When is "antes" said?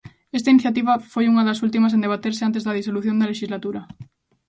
2.47-2.63